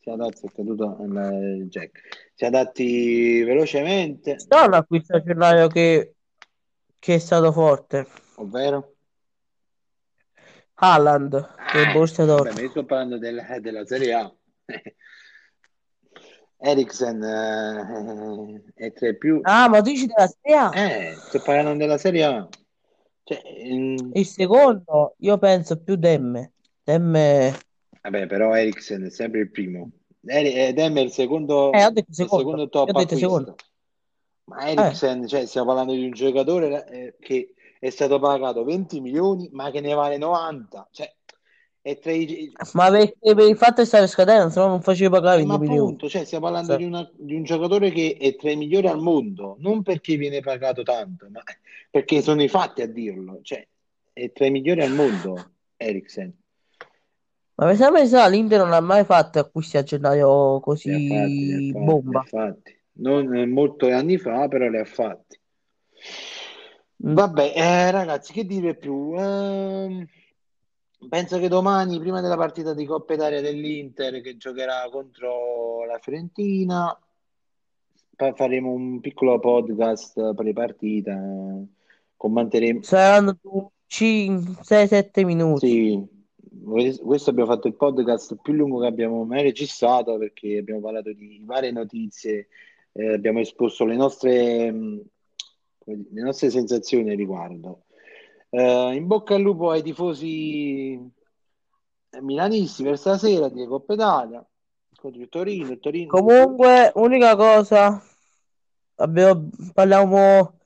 [0.00, 2.00] si adatti, è caduto il jack,
[2.34, 6.14] si adatti velocemente, Sta un acquisto a gennaio che,
[6.98, 8.06] che è stato forte.
[8.36, 8.88] ovvero...
[10.74, 11.30] Haaland,
[11.70, 12.56] che è Eh, Borussia vabbè, Dortmund.
[12.56, 14.34] ma io sto parlando del- della Serie A.
[16.64, 19.40] Eriksen eh, è tra i più...
[19.42, 20.70] Ah, ma tu dici della Serie A?
[20.72, 22.48] Eh, sto parlando della Serie A.
[23.24, 26.52] Cioè, mm, Il secondo, io penso più Demme.
[26.84, 27.58] Demme...
[28.00, 29.90] vabbè, però Eriksen è sempre il primo.
[30.24, 32.44] Eri- eh, Dem è il secondo, Eh, detto il secondo.
[32.44, 33.56] secondo top ho detto secondo.
[34.44, 39.48] Ma Eriksen, cioè, stiamo parlando di un giocatore eh, che è stato pagato 20 milioni,
[39.52, 40.88] ma che ne vale 90.
[40.92, 41.12] Cioè,
[41.82, 42.52] è tra i...
[42.74, 44.68] Ma perché per il fatto che stava in scadenza, no?
[44.68, 45.88] non faceva pagare Eh, ma 20 milioni.
[45.88, 46.78] appunto, cioè, stiamo parlando Sì.
[46.78, 50.40] di, una- di un giocatore che è tra i migliori al mondo, non perché viene
[50.40, 51.42] pagato tanto, ma
[51.90, 53.40] perché sono i fatti a dirlo.
[53.42, 53.66] Cioè,
[54.12, 56.32] è tra i migliori al mondo, Eriksen.
[57.54, 61.70] Ma per sempre sa, l'Inter non ha mai fatto acquisti a gennaio fatti, così fatti,
[61.74, 62.22] ha bomba.
[62.22, 62.80] fatti.
[62.94, 65.38] Non eh, molto anni fa, però li ha fatti.
[67.06, 67.14] Mm.
[67.14, 69.14] Vabbè, eh, ragazzi, che dire più?
[69.18, 70.06] Ehm,
[71.08, 76.98] penso che domani, prima della partita di Coppa Italia dell'Inter, che giocherà contro la Fiorentina,
[78.16, 81.18] fa- faremo un piccolo podcast pre-partita.
[82.16, 82.82] Commenteremo.
[82.82, 83.38] Saranno
[83.88, 85.68] 6-7 minuti.
[85.68, 86.20] Sì,
[87.02, 91.40] questo abbiamo fatto il podcast più lungo che abbiamo mai registrato perché abbiamo parlato di
[91.44, 92.48] varie notizie,
[92.92, 97.81] eh, abbiamo esposto le nostre, dire, le nostre sensazioni a riguardo.
[98.54, 101.00] Eh, in bocca al lupo ai tifosi
[102.20, 104.46] milanisti per stasera di Coppa Italia
[104.94, 105.78] contro il Torino.
[105.78, 108.02] Torino Comunque, unica cosa,
[108.96, 110.58] abbiamo, parliamo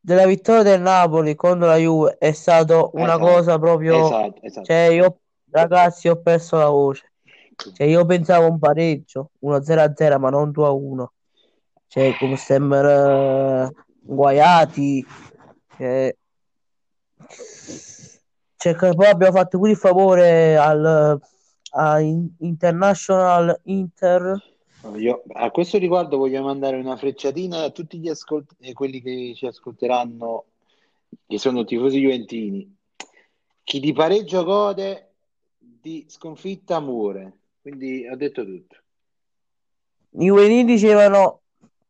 [0.00, 4.66] della vittoria del Napoli contro la Juve, è stata una Esatto, cosa proprio, esatto, esatto.
[4.66, 7.12] cioè io, ragazzi, ho perso la voce.
[7.54, 11.12] Cioè, io pensavo un pareggio, 1-0-0, ma non 2-1.
[11.86, 15.06] Cioè, come sembra guaiati.
[15.76, 16.16] Cioè,
[18.56, 21.20] cioè, poi abbiamo fatto pure il favore al
[21.72, 24.50] a In- International Inter.
[24.96, 29.32] Io, a questo riguardo voglio mandare una frecciatina a tutti gli ascolt- eh, quelli che
[29.36, 30.44] ci ascolteranno,
[31.26, 32.76] che sono tifosi juventini.
[33.62, 35.12] Chi di pareggio gode,
[35.56, 37.38] di sconfitta muore.
[37.60, 38.76] Quindi ho detto tutto.
[40.14, 41.41] I juvenili dicevano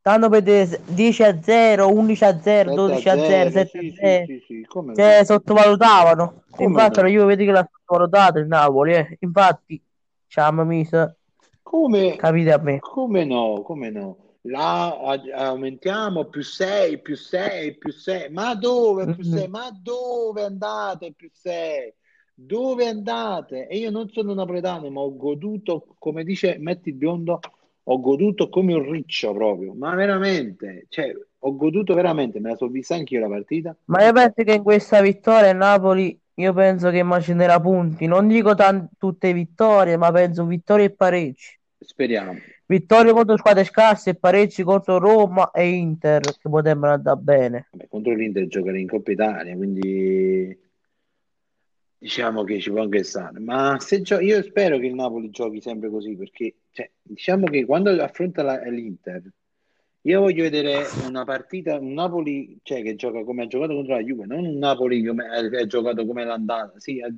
[0.02, 3.50] tanto per dire 10 a 0, 11 a 0, 7 a 12 a 0, 0,
[3.50, 5.24] 7 sì, a sì, 0, sì, sì, cioè no?
[5.24, 6.42] sottovalutavano.
[6.50, 7.08] Come Infatti no?
[7.08, 9.16] Juve vedi che l'ha sottovalutato il Napoli, eh.
[9.20, 9.82] Infatti
[10.26, 11.16] ci hanno messo,
[11.62, 12.78] Come, capite a me.
[12.80, 13.62] come no?
[13.62, 14.16] Come no?
[14.46, 14.98] Là
[15.34, 18.30] aumentiamo più 6, più 6, più 6.
[18.30, 19.46] Ma dove più 6?
[19.46, 19.50] Mm.
[19.50, 21.94] Ma dove andate più 6?
[22.34, 23.68] Dove andate?
[23.68, 27.38] E io non sono napoletano, ma ho goduto, come dice Metti il Biondo,
[27.84, 29.74] ho goduto come un riccio proprio.
[29.74, 33.76] Ma veramente, cioè, ho goduto veramente, me la sono vista anch'io la partita.
[33.86, 38.06] Ma io penso che in questa vittoria il Napoli, io penso che macinerà punti.
[38.06, 41.58] Non dico tan- tutte vittorie, ma penso vittorie e pareggi.
[41.78, 42.38] Speriamo.
[42.66, 47.68] Vittorie contro squadre scarse e pareggi contro Roma e Inter, che potrebbero andare bene.
[47.72, 50.56] Vabbè, contro l'Inter giocare in Coppa Italia, quindi
[52.02, 53.38] diciamo che ci può anche stare.
[53.38, 57.64] Ma se gio- io spero che il Napoli giochi sempre così, perché cioè, diciamo che
[57.64, 59.22] quando affronta la- l'Inter,
[60.04, 64.02] io voglio vedere una partita, un Napoli cioè, che gioca come ha giocato contro la
[64.02, 66.72] Juve, non un Napoli come ha, ha giocato come l'è andata.
[66.78, 67.12] Sì, ha-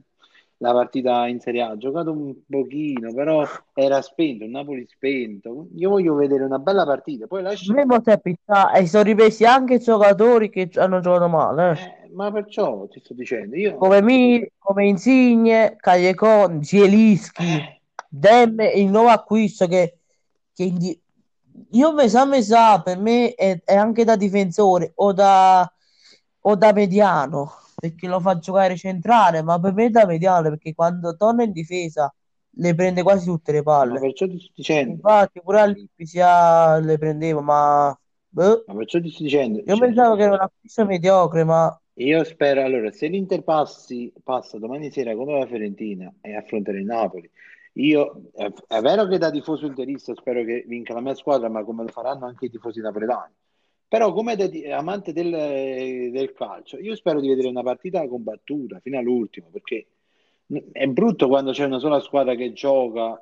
[0.58, 3.42] la partita in Serie A ha giocato un pochino, però
[3.74, 5.68] era spento, un Napoli spento.
[5.76, 7.72] Io voglio vedere una bella partita, poi A lascia.
[7.72, 12.03] me molto pizzata e sono ripresi anche i giocatori che hanno giocato male, eh.
[12.14, 18.88] Ma perciò ti sto dicendo, io Come Miri, come Insigne, Cagliacon, Zielinski, eh, Dem, il
[18.88, 19.98] nuovo acquisto che,
[20.52, 21.00] che indi-
[21.70, 25.70] io mi sa, mi sa, per me è, è anche da difensore o da,
[26.40, 30.72] o da mediano, perché lo fa giocare centrale, ma per me è da mediano, perché
[30.74, 32.12] quando torna in difesa
[32.56, 34.00] le prende quasi tutte le ma palle.
[34.00, 37.98] perciò ti sto dicendo, Infatti pure all'Ipsia le prendeva, ma
[38.28, 41.78] boh, ma perciò ti sto dicendo, io cioè, pensavo che era un acquisto mediocre, ma
[41.94, 46.84] io spero, allora, se l'Inter passi, passa domani sera contro la Fiorentina e affronterà il
[46.84, 47.30] Napoli,
[47.74, 51.64] io, è, è vero che da tifoso interista spero che vinca la mia squadra, ma
[51.64, 53.32] come lo faranno anche i tifosi napoletani.
[53.88, 55.30] Però come ti- amante del,
[56.10, 59.86] del calcio, io spero di vedere una partita combattuta fino all'ultimo, perché
[60.72, 63.20] è brutto quando c'è una sola squadra che gioca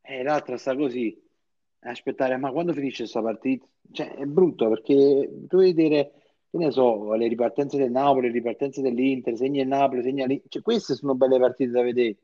[0.00, 1.20] e l'altra sta così
[1.80, 3.66] aspettare, ma quando finisce questa partita?
[3.90, 6.12] Cioè, è brutto perché tu devi vedere,
[6.52, 10.50] che ne so, le ripartenze del Napoli, le ripartenze dell'Inter, segna il Napoli, segna l'Inter,
[10.50, 12.16] cioè, queste sono belle partite da vedere.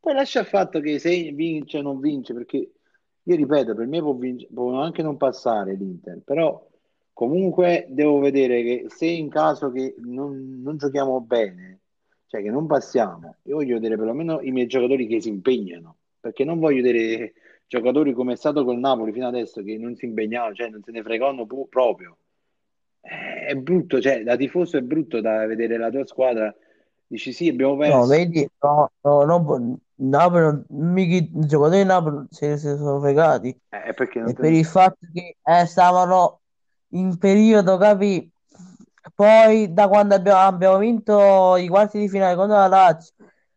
[0.00, 2.70] Poi lascia il fatto che se vince o non vince, perché
[3.22, 6.66] io ripeto, per me può, vinc- può anche non passare l'Inter, però
[7.12, 11.80] comunque devo vedere che se in caso che non, non giochiamo bene,
[12.28, 16.44] cioè che non passiamo, io voglio vedere perlomeno i miei giocatori che si impegnano, perché
[16.44, 17.34] non voglio vedere
[17.66, 20.92] giocatori come è stato col Napoli fino adesso che non si impegnavano, cioè non se
[20.92, 22.16] ne fregavano proprio.
[23.08, 26.52] Eh, È brutto, cioè da tifoso è brutto da vedere la tua squadra,
[27.06, 28.06] dici sì, abbiamo no, perso.
[28.06, 33.56] vedi, no, no, no, po- Napoli, mica i giocatori di Napoli se, se sono fregati.
[33.70, 36.40] Eh, perché non E te per il fatto che eh, stavano
[36.90, 38.30] in periodo, capi?
[39.14, 43.14] Poi da quando abbiamo, abbiamo vinto i quarti di finale contro la Lazio,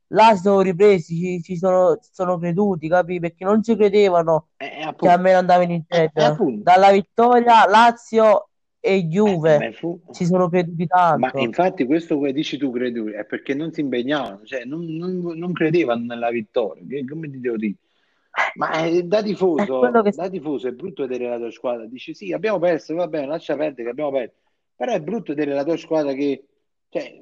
[0.09, 3.19] là si sono ripresi, ci, ci sono, ci sono creduti, capi?
[3.19, 6.35] Perché non ci credevano Eh, eh, che appunto, almeno andavano in eh, eh.
[6.61, 8.48] Dalla vittoria Lazio
[8.79, 11.39] e Eh, Juve ma, fu- ci sono creduti ma tanto.
[11.43, 15.53] infatti questo che dici tu, credo, è perché non si impegnavano, cioè non, non- non
[15.53, 17.75] credevano nella vittoria, che, come ti devo dire?
[18.55, 21.85] Ma eh, da È tifoso, quello che da tifoso è brutto vedere la tua squadra,
[21.87, 24.35] dici sì, abbiamo perso, va bene, lascia perdere che abbiamo perso,
[24.75, 26.45] però è brutto vedere la tua squadra che,
[26.89, 27.17] cioè,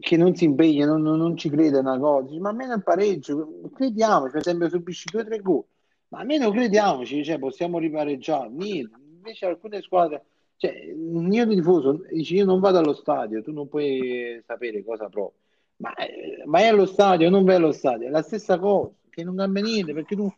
[0.00, 2.82] che non si impegna, non, non- non ci crede una cosa, dici, ma almeno il
[2.82, 5.64] pareggio, crediamoci, per esempio subisci due o tre gol,
[6.08, 10.24] ma almeno crediamoci, cioè, possiamo ripareggiare, niente, invece alcune squadre,
[10.56, 15.08] cioè, io di tifoso, dici io non vado allo stadio, tu non puoi sapere cosa
[15.08, 15.34] provo.
[15.76, 19.36] Ma eh, vai allo stadio, non vai allo stadio, è la stessa cosa, che non
[19.36, 20.32] cambia niente, perché tu,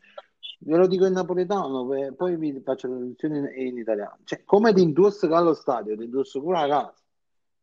[0.60, 4.18] ve lo dico in napoletano, eh, poi vi faccio la traduzione in, in italiano.
[4.24, 6.94] Cioè, come ti indosso allo stadio, ti indosso pure a casa.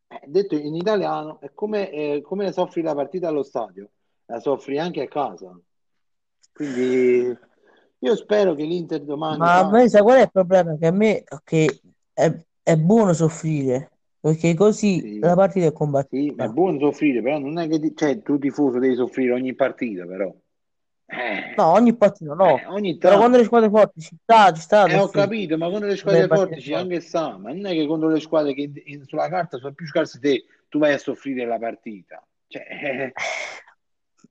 [0.08, 3.90] Eh, detto in italiano, è come, eh, come soffri la partita allo stadio,
[4.26, 5.60] la soffri anche a casa.
[6.54, 7.36] Quindi
[7.98, 10.78] io spero che l'Inter domani Ma a me sai qual è il problema?
[10.78, 11.82] Che a me che
[12.14, 12.32] è,
[12.64, 15.74] è buono soffrire, perché così la Sì, partita è
[16.10, 16.50] sì, ma è combattuta.
[16.50, 20.34] buono soffrire, però non è che ti- cioè, tu tifoso devi soffrire ogni partita, però.
[21.08, 22.68] Eh, No, ogni partita eh, no.
[22.68, 23.38] ogni Però quando tanto.
[23.38, 25.10] le squadre forti ci sta, ci sta Eh, ho soffrire.
[25.10, 26.74] capito, ma contro le Le squadre partite forti ci forti.
[26.74, 29.86] anche sta, ma non è che contro le squadre che in- sulla carta sono più
[29.88, 32.26] scarse di te, tu vai a soffrire la partita.
[32.48, 33.14] Cioè, eh,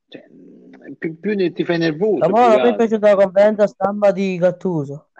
[0.08, 2.74] cioè, mm, più, più ne- ti fai nervoso, Ma più che a me è altro.
[2.74, 5.10] piaciuta la conferenza stampa di Gattuso.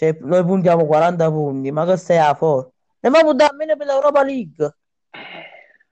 [0.00, 2.68] Eh, Cioè, noi puntiamo 40 punti, ma che stai a fuori?
[3.00, 4.76] E ma puntiamo almeno per l'Europa League.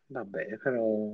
[0.07, 1.11] Vabbè, però...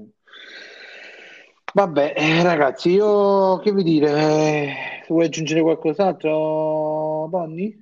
[1.75, 4.11] Vabbè, eh, ragazzi, io che vi dire?
[4.11, 4.75] Eh,
[5.09, 7.79] vuoi aggiungere qualcos'altro, Bonnie?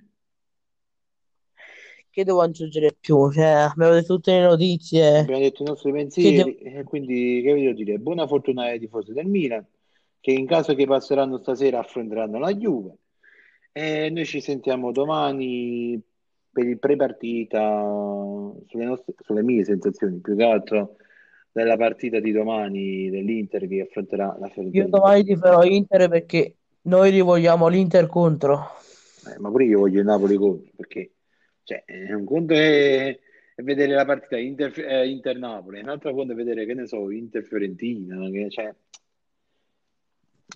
[2.12, 3.30] che devo aggiungere più?
[3.32, 5.20] Cioè, abbiamo detto tutte le notizie.
[5.20, 9.26] Abbiamo detto i nostri pensieri e quindi che voglio dire, buona fortuna ai tifosi del
[9.26, 9.66] Milan
[10.20, 12.98] che in caso che passeranno stasera affronteranno la Juve
[13.72, 16.00] e noi ci sentiamo domani
[16.50, 17.60] per il pre-partita
[18.68, 20.96] sulle, nostre, sulle mie sensazioni più che altro
[21.50, 24.84] della partita di domani dell'Inter che affronterà la Fiorentina.
[24.84, 28.60] Io domani ti farò Inter perché noi rivogliamo l'Inter contro.
[29.26, 31.12] Eh, ma pure io voglio il Napoli contro perché
[31.64, 33.18] cioè, un conto è,
[33.54, 37.10] è vedere la partita Inter, eh, Inter-Napoli, un altro conto è vedere, che ne so,
[37.10, 38.74] Inter-Fiorentina, che, cioè,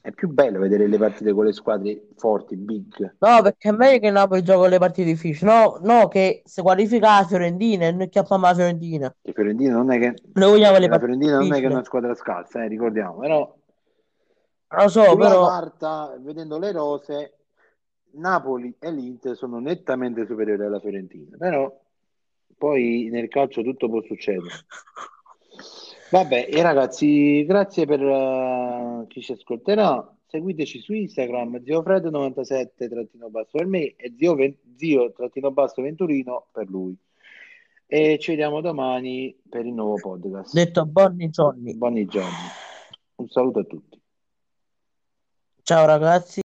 [0.03, 3.17] è più bello vedere le partite con le squadre forti, big.
[3.19, 5.51] No, perché è meglio che Napoli gioca le partite difficili.
[5.51, 9.15] No, no, che se qualifica la Fiorentina e noi chiappiamo la Fiorentina.
[9.23, 10.15] La Fiorentina non è che...
[10.35, 13.57] Noi vogliamo le la Fiorentina non è che è una squadra scarsa, eh, ricordiamo, però...
[14.69, 15.49] Lo so, però...
[15.49, 17.37] carta, vedendo le rose,
[18.13, 21.73] Napoli e l'Inter sono nettamente superiori alla Fiorentina, però
[22.57, 24.49] poi nel calcio tutto può succedere.
[26.11, 30.09] Vabbè, e ragazzi, grazie per uh, chi ci ascolterà.
[30.29, 34.37] Seguiteci su Instagram, ziofred97 trattino basso per me e zio,
[34.77, 36.97] zio trattino basso venturino per lui.
[37.87, 40.53] E ci vediamo domani per il nuovo podcast.
[40.53, 41.75] Detto buoni giorni.
[41.77, 42.31] Buoni giorni.
[43.17, 44.01] Un saluto a tutti.
[45.63, 46.45] Ciao ragazzi.